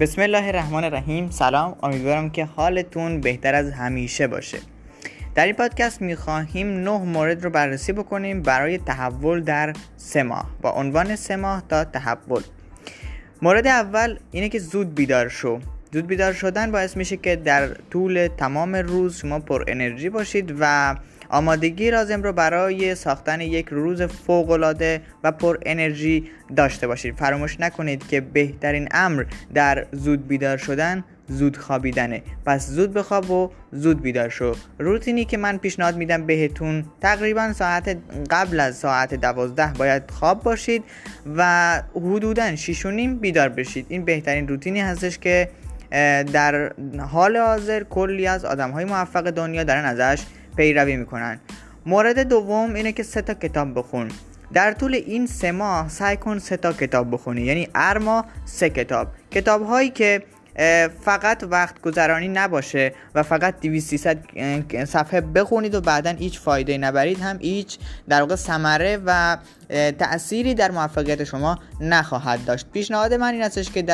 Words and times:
بسم 0.00 0.22
الله 0.22 0.46
الرحمن 0.46 0.84
الرحیم. 0.84 1.30
سلام. 1.30 1.76
امیدوارم 1.82 2.30
که 2.30 2.44
حالتون 2.44 3.20
بهتر 3.20 3.54
از 3.54 3.72
همیشه 3.72 4.26
باشه. 4.26 4.58
در 5.34 5.46
این 5.46 5.54
پادکست 5.54 6.02
می‌خواهیم 6.02 6.66
نه 6.66 6.98
مورد 6.98 7.44
رو 7.44 7.50
بررسی 7.50 7.92
بکنیم 7.92 8.42
برای 8.42 8.78
تحول 8.78 9.40
در 9.42 9.72
سه 9.96 10.22
ماه. 10.22 10.50
با 10.62 10.70
عنوان 10.70 11.16
سه 11.16 11.36
ماه 11.36 11.62
تا 11.68 11.84
تحول. 11.84 12.42
مورد 13.42 13.66
اول 13.66 14.18
اینه 14.30 14.48
که 14.48 14.58
زود 14.58 14.94
بیدار 14.94 15.28
شو. 15.28 15.60
زود 15.92 16.06
بیدار 16.06 16.32
شدن 16.32 16.72
باعث 16.72 16.96
میشه 16.96 17.16
که 17.16 17.36
در 17.36 17.68
طول 17.74 18.28
تمام 18.36 18.74
روز 18.74 19.16
شما 19.16 19.38
پر 19.38 19.64
انرژی 19.68 20.08
باشید 20.08 20.54
و 20.60 20.96
آمادگی 21.34 21.90
لازم 21.90 22.22
رو 22.22 22.32
برای 22.32 22.94
ساختن 22.94 23.40
یک 23.40 23.66
روز 23.68 24.02
فوقالعاده 24.02 25.00
و 25.24 25.32
پر 25.32 25.58
انرژی 25.66 26.30
داشته 26.56 26.86
باشید. 26.86 27.16
فراموش 27.16 27.60
نکنید 27.60 28.06
که 28.06 28.20
بهترین 28.20 28.88
امر 28.90 29.24
در 29.54 29.86
زود 29.92 30.28
بیدار 30.28 30.56
شدن 30.56 31.04
زود 31.28 31.56
خوابیدنه. 31.56 32.22
پس 32.46 32.68
زود 32.68 32.92
بخواب 32.92 33.30
و 33.30 33.50
زود 33.72 34.02
بیدار 34.02 34.28
شو. 34.28 34.54
روتینی 34.78 35.24
که 35.24 35.36
من 35.36 35.58
پیشنهاد 35.58 35.96
میدم 35.96 36.26
بهتون 36.26 36.84
تقریبا 37.00 37.52
ساعت 37.52 37.96
قبل 38.30 38.60
از 38.60 38.76
ساعت 38.76 39.14
دوازده 39.14 39.72
باید 39.78 40.10
خواب 40.10 40.42
باشید 40.42 40.84
و 41.36 41.82
حدودا 41.94 42.56
شیشونیم 42.56 43.18
بیدار 43.18 43.48
بشید. 43.48 43.86
این 43.88 44.04
بهترین 44.04 44.48
روتینی 44.48 44.80
هستش 44.80 45.18
که 45.18 45.48
در 46.32 46.72
حال 47.10 47.36
حاضر 47.36 47.84
کلی 47.84 48.26
از 48.26 48.44
آدم 48.44 48.70
های 48.70 48.84
موفق 48.84 49.30
دنیا 49.30 49.64
دارن 49.64 49.84
ازش 49.84 50.22
پیروی 50.56 50.96
می‌کنن. 50.96 51.40
مورد 51.86 52.18
دوم 52.18 52.74
اینه 52.74 52.92
که 52.92 53.02
سه 53.02 53.22
تا 53.22 53.34
کتاب 53.34 53.78
بخون. 53.78 54.08
در 54.52 54.72
طول 54.72 54.94
این 54.94 55.26
سه 55.26 55.52
ماه 55.52 55.88
سعی 55.88 56.16
کن 56.16 56.38
سه 56.38 56.56
تا 56.56 56.72
کتاب 56.72 57.10
بخونی. 57.10 57.42
یعنی 57.42 57.68
هر 57.74 57.98
ماه 57.98 58.26
سه 58.44 58.70
کتاب. 58.70 59.08
کتاب 59.30 59.66
هایی 59.66 59.90
که 59.90 60.22
فقط 61.00 61.44
وقت 61.50 61.80
گذرانی 61.80 62.28
نباشه 62.28 62.92
و 63.14 63.22
فقط 63.22 63.60
200 63.60 63.96
صفحه 64.84 65.20
بخونید 65.20 65.74
و 65.74 65.80
بعدا 65.80 66.10
هیچ 66.10 66.40
فایده 66.40 66.78
نبرید 66.78 67.20
هم 67.20 67.38
هیچ 67.40 67.78
در 68.08 68.20
واقع 68.20 68.34
ثمره 68.34 68.98
و 69.06 69.36
تأثیری 69.98 70.54
در 70.54 70.70
موفقیت 70.70 71.24
شما 71.24 71.58
نخواهد 71.80 72.44
داشت. 72.44 72.66
پیشنهاد 72.72 73.14
من 73.14 73.32
این 73.32 73.42
استش 73.42 73.70
که 73.70 73.84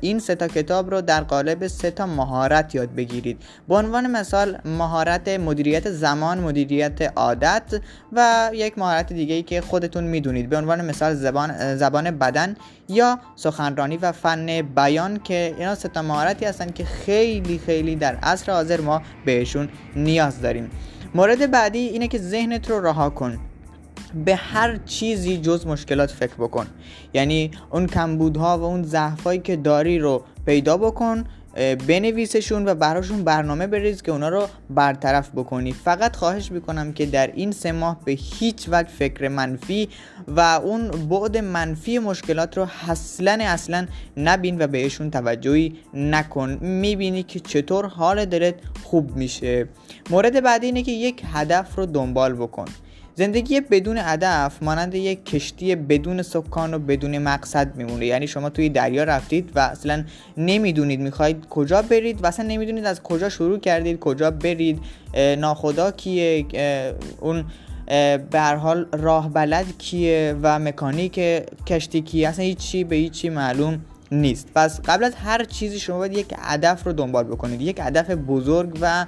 این 0.00 0.18
سه 0.18 0.34
تا 0.34 0.48
کتاب 0.48 0.90
رو 0.90 1.00
در 1.00 1.20
قالب 1.20 1.66
سه 1.66 1.90
تا 1.90 2.06
مهارت 2.06 2.74
یاد 2.74 2.94
بگیرید. 2.94 3.42
به 3.68 3.74
عنوان 3.74 4.10
مثال 4.10 4.58
مهارت 4.64 5.28
مدیریت 5.28 5.90
زمان 5.90 6.40
مدیریت 6.40 7.12
عادت 7.16 7.80
و 8.12 8.50
یک 8.52 8.78
مهارت 8.78 9.12
دیگه 9.12 9.34
ای 9.34 9.42
که 9.42 9.60
خودتون 9.60 10.04
می‌دونید. 10.04 10.48
به 10.48 10.56
عنوان 10.56 10.84
مثال 10.84 11.14
زبان 11.14 11.76
زبان 11.76 12.10
بدن 12.10 12.56
یا 12.88 13.18
سخنرانی 13.36 13.96
و 13.96 14.12
فن 14.12 14.62
بیان 14.62 15.20
که 15.24 15.54
اینا 15.58 15.74
سه 15.74 15.88
تا 15.88 16.02
مهارتی 16.02 16.44
هستن 16.44 16.70
که 16.70 16.84
خیلی 16.84 17.60
خیلی 17.66 17.96
در 17.96 18.14
عصر 18.22 18.52
حاضر 18.52 18.80
ما 18.80 19.02
بهشون 19.24 19.68
نیاز 19.96 20.40
داریم. 20.40 20.70
مورد 21.14 21.50
بعدی 21.50 21.78
اینه 21.78 22.08
که 22.08 22.18
ذهنت 22.18 22.70
رو 22.70 22.86
رها 22.86 23.10
کن. 23.10 23.38
به 24.24 24.34
هر 24.34 24.76
چیزی 24.76 25.38
جز 25.38 25.66
مشکلات 25.66 26.10
فکر 26.10 26.34
بکن. 26.34 26.66
یعنی 27.14 27.50
اون 27.70 27.86
کمبودها 27.86 28.58
و 28.58 28.62
اون 28.62 28.82
ضعفایی 28.82 29.40
که 29.40 29.56
داری 29.56 29.98
رو 29.98 30.24
پیدا 30.46 30.76
بکن 30.76 31.24
بنویسشون 31.88 32.68
و 32.68 32.74
براشون 32.74 33.24
برنامه 33.24 33.66
بریز 33.66 34.02
که 34.02 34.12
اونا 34.12 34.28
رو 34.28 34.48
برطرف 34.70 35.30
بکنی. 35.30 35.72
فقط 35.72 36.16
خواهش 36.16 36.52
می‌کنم 36.52 36.92
که 36.92 37.06
در 37.06 37.26
این 37.26 37.52
سه 37.52 37.72
ماه 37.72 38.00
به 38.04 38.12
هیچ 38.12 38.68
وقت 38.68 38.88
فکر 38.88 39.28
منفی 39.28 39.88
و 40.28 40.40
اون 40.40 40.88
بعد 40.90 41.36
منفی 41.36 41.98
مشکلات 41.98 42.58
رو 42.58 42.66
اصلا 42.88 43.38
اصلا 43.40 43.86
نبین 44.16 44.62
و 44.62 44.66
بهشون 44.66 45.10
توجهی 45.10 45.74
نکن. 45.94 46.58
می‌بینی 46.60 47.22
که 47.22 47.40
چطور 47.40 47.86
حال 47.86 48.24
دلت 48.24 48.54
خوب 48.82 49.16
میشه. 49.16 49.68
مورد 50.10 50.42
بعدی 50.42 50.66
اینه 50.66 50.82
که 50.82 50.92
یک 50.92 51.22
هدف 51.32 51.76
رو 51.76 51.86
دنبال 51.86 52.34
بکن. 52.34 52.64
زندگی 53.18 53.60
بدون 53.60 53.98
هدف 53.98 54.62
مانند 54.62 54.94
یک 54.94 55.24
کشتی 55.24 55.74
بدون 55.74 56.22
سکان 56.22 56.74
و 56.74 56.78
بدون 56.78 57.18
مقصد 57.18 57.76
میمونه. 57.76 58.06
یعنی 58.06 58.26
شما 58.26 58.50
توی 58.50 58.68
دریا 58.68 59.04
رفتید 59.04 59.50
و 59.54 59.58
اصلا 59.58 60.04
نمی‌دونید 60.36 61.00
می‌خواید 61.00 61.46
کجا 61.50 61.82
برید 61.82 62.24
و 62.24 62.26
اصلا 62.26 62.46
نمی‌دونید 62.46 62.84
از 62.84 63.02
کجا 63.02 63.28
شروع 63.28 63.58
کردید 63.58 63.98
کجا 63.98 64.30
برید 64.30 64.80
ناخدا 65.38 65.90
کیه 65.90 66.46
اون 67.20 67.44
به 68.30 68.40
هر 68.40 68.54
حال 68.56 68.86
راه 68.92 69.30
بلد 69.32 69.66
کیه 69.78 70.36
و 70.42 70.58
مکانیک 70.58 71.14
کشتی 71.66 72.00
کیه. 72.00 72.28
اصلا 72.28 72.44
هیچی 72.44 72.84
به 72.84 72.96
هیچی 72.96 73.28
معلوم 73.28 73.80
نیست. 74.12 74.48
پس 74.54 74.80
قبل 74.80 75.04
از 75.04 75.14
هر 75.14 75.44
چیزی 75.44 75.78
شما 75.78 75.98
باید 75.98 76.16
یک 76.16 76.34
هدف 76.38 76.86
رو 76.86 76.92
دنبال 76.92 77.24
بکنید. 77.24 77.60
یک 77.62 77.80
هدف 77.82 78.10
بزرگ 78.10 78.78
و 78.80 79.06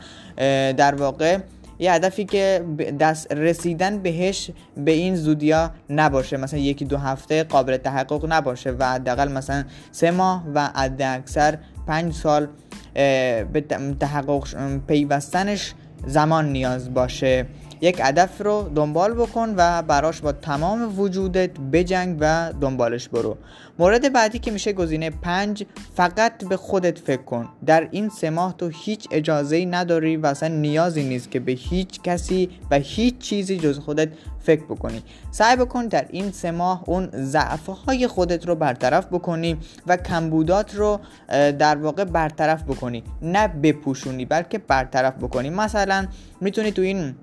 در 0.73 0.95
واقع 0.95 1.39
یه 1.79 1.93
هدفی 1.93 2.25
که 2.25 2.65
دست 3.01 3.33
رسیدن 3.33 3.99
بهش 3.99 4.51
به 4.77 4.91
این 4.91 5.17
زودیا 5.17 5.71
نباشه. 5.91 6.37
مثلا 6.37 6.61
یکی 6.61 6.85
دو 6.85 6.97
هفته 6.97 7.45
قابل 7.45 7.77
تحقق 7.77 8.33
نباشه 8.33 8.71
و 8.71 8.85
حداقل 8.85 9.33
مثلا 9.33 9.65
سه 9.93 10.11
ماه 10.11 10.45
و 10.55 10.67
حد 10.67 11.03
اکثر 11.03 11.59
پنج 11.87 12.13
سال 12.13 12.49
به 13.53 13.65
تحقق 14.01 14.45
پیوستنش 14.87 15.75
زمان 16.07 16.53
نیاز 16.53 16.95
باشه. 16.95 17.47
یک 17.81 18.01
هدف 18.05 18.41
رو 18.41 18.71
دنبال 18.75 19.15
بکن 19.15 19.55
و 19.57 19.83
براش 19.83 20.21
با 20.21 20.33
تمام 20.33 21.01
وجودت 21.01 21.51
بجنگ 21.73 22.17
و 22.21 22.53
دنبالش 22.61 23.09
برو. 23.09 23.37
مورد 23.79 24.13
بعدی 24.13 24.39
که 24.39 24.51
میشه 24.51 24.73
گزینه 24.73 25.11
پنج 25.11 25.67
فقط 25.95 26.45
به 26.45 26.57
خودت 26.57 26.99
فکر 26.99 27.23
کن. 27.23 27.49
در 27.67 27.89
این 27.91 28.09
سه 28.09 28.31
ماه 28.31 28.55
تو 28.59 28.69
هیچ 28.69 29.09
اجازه 29.11 29.57
ای 29.57 29.67
نداری 29.67 30.17
و 30.17 30.27
اصلا 30.27 30.49
نیازی 30.49 31.03
نیست 31.03 31.31
که 31.31 31.41
به 31.41 31.53
هیچ 31.53 32.03
کسی 32.03 32.51
و 32.71 32.79
هیچ 32.79 33.19
چیزی 33.19 33.59
جز 33.59 33.79
خودت 33.79 34.09
فکر 34.41 34.65
بکنی. 34.65 35.03
سعی 35.31 35.57
بکن 35.57 35.87
در 35.87 36.07
این 36.11 36.33
سه 36.33 36.51
ماه 36.51 36.83
اون 36.87 37.09
ضعفهای 37.15 38.07
خودت 38.07 38.49
رو 38.49 38.55
برطرف 38.55 39.07
بکنی 39.07 39.57
و 39.87 39.97
کمبودات 39.97 40.75
رو 40.75 41.01
در 41.59 41.77
واقع 41.77 42.05
برطرف 42.05 42.63
بکنی. 42.63 43.03
نه 43.23 43.49
بپوشونی 43.49 44.25
بلکه 44.25 44.59
برطرف 44.59 45.15
بکنی. 45.15 45.51
مثلا 45.51 46.07
می‌تونی 46.41 46.73
تو 46.73 46.83
این 46.83 47.15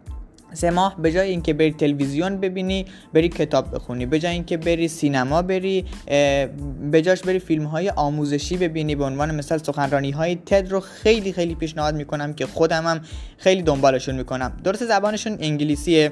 سه 0.55 0.69
ماه 0.69 0.95
به 1.01 1.11
جای 1.11 1.29
اینکه 1.29 1.53
بری 1.53 1.71
تلویزیون 1.71 2.38
ببینی 2.38 2.85
بری 3.13 3.29
کتاب 3.29 3.75
بخونی. 3.75 4.05
به 4.05 4.19
جای 4.19 4.31
اینکه 4.31 4.57
بری 4.57 4.88
سینما 4.88 5.41
بری 5.41 5.85
به 6.91 7.01
جاش 7.01 7.21
بری 7.21 7.39
فیلم 7.39 7.63
های 7.63 7.89
آموزشی 7.89 8.57
ببینی. 8.57 8.95
به 8.95 9.03
عنوان 9.03 9.35
مثال 9.35 9.57
سخنرانی 9.57 10.11
های 10.11 10.35
تد 10.35 10.71
رو 10.71 10.79
خیلی 10.79 11.33
خیلی 11.33 11.55
پیشنهاد 11.55 11.95
می‌کنم 11.95 12.33
که 12.33 12.45
خودم 12.45 12.88
هم 12.88 13.01
خیلی 13.38 13.61
دنبالشون 13.61 14.16
می‌کنم. 14.16 14.57
درست 14.63 14.85
زبانشون 14.85 15.38
انگلیسیه 15.39 16.11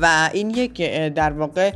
و 0.00 0.30
این 0.32 0.50
یک 0.50 0.82
در 1.14 1.30
واقع 1.30 1.72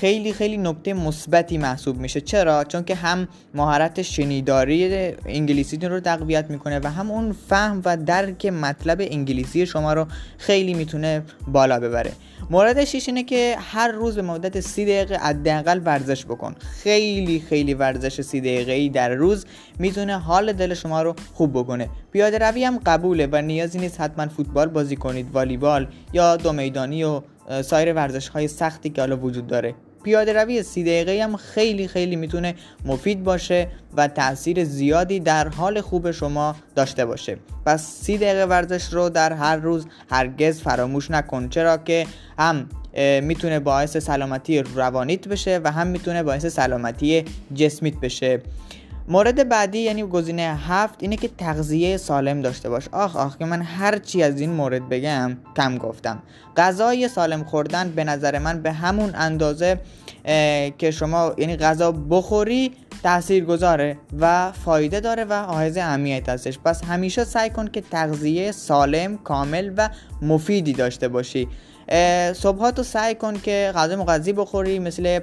خیلی 0.00 0.32
خیلی 0.32 0.56
نکته 0.56 0.94
مثبتی 0.94 1.58
محسوب 1.58 1.98
میشه. 1.98 2.20
چرا؟ 2.20 2.64
چون 2.64 2.84
که 2.84 2.94
هم 2.94 3.28
مهارت 3.54 4.02
شنیداری 4.02 5.12
انگلیسی 5.26 5.76
رو 5.76 6.00
تقویت 6.00 6.50
می‌کنه 6.50 6.78
و 6.78 6.90
هم 6.90 7.10
اون 7.10 7.32
فهم 7.48 7.82
و 7.84 7.96
درک 7.96 8.46
مطلب 8.46 8.98
انگلیسی 9.00 9.66
شما 9.66 9.92
رو 9.92 10.06
خیلی 10.38 10.74
می‌تونه 10.74 11.22
بالا 11.48 11.80
ببره. 11.80 12.12
مورد 12.50 12.84
شیش 12.84 13.08
اینه 13.08 13.22
که 13.22 13.56
هر 13.58 13.92
روز 13.92 14.14
به 14.14 14.22
مدت 14.22 14.60
سی 14.60 14.84
دقیقه 14.84 15.16
حداقل 15.16 15.80
ورزش 15.84 16.24
بکن. 16.24 16.54
خیلی 16.82 17.40
خیلی 17.48 17.74
ورزش 17.74 18.20
سی 18.20 18.40
دقیقه 18.40 18.72
ای 18.72 18.88
در 18.88 19.08
روز 19.08 19.46
می‌تونه 19.78 20.18
حال 20.18 20.52
دل 20.52 20.74
شما 20.74 21.02
رو 21.02 21.14
خوب 21.34 21.52
بکنه. 21.52 21.88
پیاده 22.12 22.38
روی 22.38 22.64
هم 22.64 22.78
قبوله 22.86 23.28
و 23.32 23.42
نیازی 23.42 23.78
نیست 23.78 24.00
حتما 24.00 24.28
فوتبال 24.28 24.68
بازی 24.68 24.96
کنید 24.96 25.26
والیبال 25.32 25.88
یا 26.12 26.36
دو 26.36 26.52
میدانی 26.52 27.04
و 27.04 27.22
سایر 27.64 27.92
ورزش 27.92 28.28
های 28.28 28.48
سختی 28.48 28.90
که 28.90 29.00
حالا 29.00 29.16
وجود 29.16 29.46
داره. 29.46 29.74
پیاده 30.04 30.32
روی 30.32 30.62
سی 30.62 30.82
دقیقه 30.82 31.24
هم 31.24 31.36
خیلی 31.36 31.88
خیلی 31.88 32.16
می‌تونه 32.16 32.54
مفید 32.84 33.24
باشه 33.24 33.68
و 33.96 34.08
تاثیر 34.08 34.64
زیادی 34.64 35.20
در 35.20 35.48
حال 35.48 35.80
خوب 35.80 36.10
شما 36.10 36.56
داشته 36.74 37.04
باشه. 37.06 37.38
پس 37.66 37.86
سی 38.02 38.18
دقیقه 38.18 38.44
ورزش 38.44 38.92
رو 38.92 39.08
در 39.08 39.32
هر 39.32 39.56
روز 39.56 39.86
هرگز 40.10 40.60
فراموش 40.60 41.10
نکن. 41.10 41.48
چرا 41.48 41.76
که 41.76 42.06
هم 42.38 42.68
می‌تونه 43.22 43.60
باعث 43.60 43.96
سلامتی 43.96 44.62
روانیت 44.62 45.28
بشه 45.28 45.60
و 45.64 45.72
هم 45.72 45.86
می‌تونه 45.86 46.22
باعث 46.22 46.46
سلامتی 46.46 47.24
جسمیت 47.54 47.94
بشه. 47.94 48.40
مورد 49.10 49.48
بعدی 49.48 49.78
یعنی 49.78 50.02
گزینه 50.02 50.42
هفت 50.42 50.94
اینه 50.98 51.16
که 51.16 51.28
تغذیه 51.28 51.96
سالم 51.96 52.42
داشته 52.42 52.68
باش. 52.68 52.88
آخ 52.92 53.16
آخ 53.16 53.38
که 53.38 53.44
من 53.44 53.62
هر 53.62 53.98
چی 53.98 54.22
از 54.22 54.40
این 54.40 54.50
مورد 54.50 54.88
بگم 54.88 55.36
کم 55.56 55.78
گفتم. 55.78 56.22
غذای 56.56 57.08
سالم 57.08 57.44
خوردن 57.44 57.90
به 57.90 58.04
نظر 58.04 58.38
من 58.38 58.62
به 58.62 58.72
همون 58.72 59.10
اندازه 59.14 59.80
که 60.78 60.90
شما 60.90 61.32
یعنی 61.38 61.56
غذا 61.56 61.92
بخوری 61.92 62.72
تأثیر 63.02 63.44
گذاره 63.44 63.98
و 64.20 64.52
فایده 64.52 65.00
داره 65.00 65.24
و 65.24 65.32
حائز 65.42 65.76
اهمیت 65.76 66.28
هستش. 66.28 66.58
پس 66.58 66.84
همیشه 66.84 67.24
سعی 67.24 67.50
کن 67.50 67.66
که 67.66 67.80
تغذیه 67.80 68.52
سالم 68.52 69.18
کامل 69.18 69.72
و 69.76 69.88
مفیدی 70.22 70.72
داشته 70.72 71.08
باشی. 71.08 71.48
صبحاتو 72.34 72.82
سعی 72.82 73.14
کن 73.14 73.34
که 73.34 73.72
غذا 73.74 73.96
مغذی 73.96 74.32
بخوری 74.32 74.78
مثل 74.78 75.20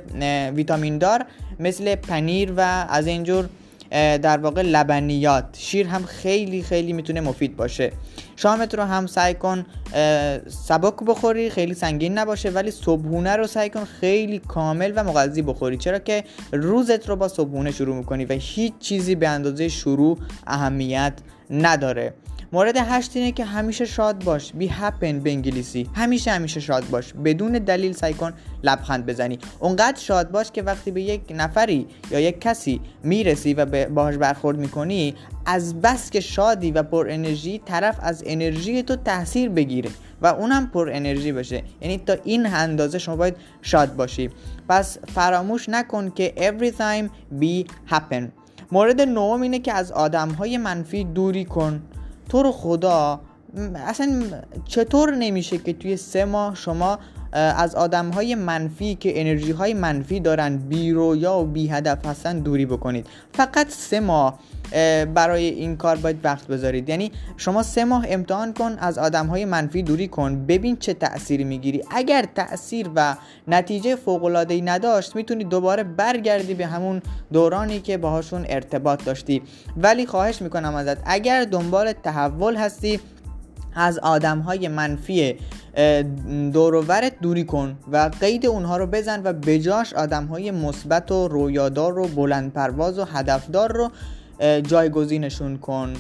ویتامین 0.55 0.97
دار 0.97 1.25
مثل 1.59 1.95
پنیر 1.95 2.53
و 2.57 2.85
از 2.89 3.07
اینجور 3.07 3.49
در 3.91 4.37
واقع 4.37 4.61
لبنیات. 4.61 5.45
شیر 5.57 5.87
هم 5.87 6.03
خیلی 6.03 6.63
خیلی 6.63 6.93
می‌تونه 6.93 7.21
مفید 7.21 7.55
باشه. 7.55 7.91
شامت 8.35 8.75
رو 8.75 8.83
هم 8.83 9.07
سعی 9.07 9.33
کن 9.33 9.65
سبک 10.47 10.95
بخوری 11.07 11.49
خیلی 11.49 11.73
سنگین 11.73 12.17
نباشه 12.17 12.49
ولی 12.49 12.71
صبحونه 12.71 13.35
رو 13.35 13.47
سعی 13.47 13.69
کن 13.69 13.83
خیلی 13.85 14.39
کامل 14.39 14.93
و 14.95 15.03
مغذی 15.03 15.41
بخوری. 15.41 15.77
چرا 15.77 15.99
که 15.99 16.23
روزت 16.51 17.09
رو 17.09 17.15
با 17.15 17.27
صبحونه 17.27 17.71
شروع 17.71 17.95
می‌کنی 17.95 18.25
و 18.25 18.33
هیچ 18.33 18.73
چیزی 18.79 19.15
به 19.15 19.27
اندازه 19.27 19.67
شروع 19.67 20.17
اهمیت 20.47 21.13
نداره. 21.49 22.13
مورد 22.53 22.77
هشت 22.77 23.15
اینه 23.15 23.31
که 23.31 23.45
همیشه 23.45 23.85
شاد 23.85 24.23
باش. 24.23 24.53
بی 24.53 24.67
هپن 24.67 25.19
به 25.19 25.29
انگلیسی. 25.29 25.89
همیشه 25.93 26.31
همیشه 26.31 26.59
شاد 26.59 26.89
باش. 26.89 27.13
بدون 27.13 27.51
دلیل 27.51 27.93
سعی 27.93 28.13
کن 28.13 28.33
لبخند 28.63 29.05
بزنی. 29.05 29.39
اونقدر 29.59 29.99
شاد 29.99 30.31
باش 30.31 30.51
که 30.51 30.61
وقتی 30.61 30.91
به 30.91 31.01
یک 31.01 31.21
نفری 31.29 31.87
یا 32.11 32.19
یک 32.19 32.41
کسی 32.41 32.81
می‌رسی 33.03 33.53
و 33.53 33.85
باهاش 33.89 34.15
برخورد 34.15 34.57
می‌کنی 34.57 35.15
از 35.45 35.81
بس 35.81 36.09
که 36.09 36.19
شادی 36.19 36.71
و 36.71 36.83
پر 36.83 37.07
انرژی 37.09 37.61
طرف 37.65 37.99
از 38.01 38.23
انرژی 38.25 38.83
تو 38.83 38.95
تاثیر 38.95 39.49
بگیره 39.49 39.89
و 40.21 40.27
اونم 40.27 40.67
پر 40.67 40.89
انرژی 40.93 41.31
بشه. 41.31 41.63
یعنی 41.81 41.97
تا 41.97 42.15
این 42.23 42.45
اندازه 42.45 42.99
شما 42.99 43.15
باید 43.15 43.35
شاد 43.61 43.95
باشی. 43.95 44.29
پس 44.69 44.97
فراموش 44.99 45.69
نکن 45.69 46.09
که 46.09 46.33
every 46.37 46.71
time 46.71 47.09
be 47.41 47.71
happen. 47.93 48.23
مورد 48.71 49.01
نهم 49.01 49.41
اینه 49.41 49.59
که 49.59 49.73
از 49.73 49.91
آدم 49.91 50.29
های 50.29 50.57
منفی 50.57 51.03
دوری 51.03 51.45
کن. 51.45 51.81
تو 52.35 52.43
رو 52.43 52.51
خدا 52.51 53.19
اصلا 53.75 54.23
چطور 54.65 55.15
نمیشه 55.15 55.57
که 55.57 55.73
توی 55.73 55.97
سه 55.97 56.25
ماه 56.25 56.55
شما 56.55 56.99
از 57.31 57.75
آدم 57.75 58.09
های 58.09 58.35
منفی 58.35 58.95
که 58.95 59.21
انرژی 59.21 59.51
های 59.51 59.73
منفی 59.73 60.19
دارن 60.19 60.57
بی 60.57 60.91
رویا 60.91 61.39
و 61.39 61.45
بی 61.45 61.67
هدف 61.67 62.05
هستن 62.05 62.39
دوری 62.39 62.65
بکنید؟ 62.65 63.07
فقط 63.33 63.69
سه 63.69 63.99
ماه. 63.99 64.39
برای 65.13 65.45
این 65.45 65.77
کار 65.77 65.95
باید 65.95 66.19
وقت 66.23 66.47
بذارید. 66.47 66.89
یعنی 66.89 67.11
شما 67.37 67.63
سه 67.63 67.85
ماه 67.85 68.05
امتحان 68.09 68.53
کن 68.53 68.77
از 68.79 68.97
آدم 68.97 69.27
های 69.27 69.45
منفی 69.45 69.83
دوری 69.83 70.07
کن 70.07 70.45
ببین 70.45 70.77
چه 70.77 70.93
تأثیری 70.93 71.43
می‌گیری. 71.43 71.83
اگر 71.91 72.25
تأثیر 72.35 72.89
و 72.95 73.15
نتیجه 73.47 73.95
فوق 73.95 74.23
العاده 74.23 74.61
نداشت 74.61 75.15
می‌تونی 75.15 75.43
دوباره 75.43 75.83
برگردی 75.83 76.53
به 76.53 76.65
همون 76.65 77.01
دورانی 77.33 77.79
که 77.79 77.97
باهاشون 77.97 78.45
ارتباط 78.49 79.05
داشتی. 79.05 79.41
ولی 79.77 80.05
خواهش 80.05 80.41
می‌کنم 80.41 80.75
ازت 80.75 80.97
اگر 81.05 81.43
دنبال 81.43 81.91
تحول 81.91 82.55
هستی 82.55 82.99
از 83.75 83.99
آدم 83.99 84.39
های 84.39 84.67
منفی 84.67 85.35
دوروورت 86.53 87.19
دوری 87.21 87.43
کن 87.43 87.77
و 87.91 88.11
قید 88.19 88.45
اونها 88.45 88.77
رو 88.77 88.87
بزن 88.87 89.21
و 89.23 89.33
بجاش 89.33 89.93
آدم 89.93 90.25
های 90.25 90.51
مثبت 90.51 91.11
و 91.11 91.27
رویادار 91.27 91.99
و 91.99 92.07
بلند 92.07 92.53
پرواز 92.53 92.99
و 92.99 93.03
هدفدار 93.03 93.71
رو 93.71 93.91
جایگزینشون 94.41 95.57
کن. 95.57 95.93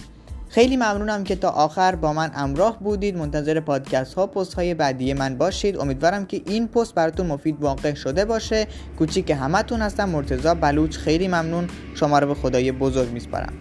خیلی 0.49 0.77
ممنونم 0.77 1.23
که 1.23 1.35
تا 1.35 1.49
آخر 1.49 1.95
با 1.95 2.13
من 2.13 2.29
همراه 2.29 2.79
بودید. 2.79 3.17
منتظر 3.17 3.59
پادکست 3.59 4.13
ها 4.13 4.27
پست 4.27 4.53
های 4.53 4.73
بعدی 4.73 5.13
من 5.13 5.37
باشید. 5.37 5.77
امیدوارم 5.77 6.25
که 6.25 6.41
این 6.45 6.67
پست 6.67 6.93
براتون 6.93 7.27
مفید 7.27 7.61
واقع 7.61 7.93
شده 7.93 8.25
باشه. 8.25 8.67
کوچیک 8.97 9.31
همتون 9.31 9.81
هستم. 9.81 10.09
مرتزا 10.09 10.55
بلوچ 10.55 10.97
خیلی 10.97 11.27
ممنون. 11.27 11.67
شما 11.95 12.19
رو 12.19 12.27
به 12.27 12.33
خدای 12.33 12.71
بزرگ 12.71 13.11
میسپارم. 13.11 13.53